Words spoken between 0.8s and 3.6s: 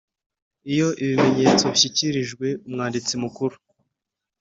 ibimenyetso bishyikirijwe Umwanditsi Mukuru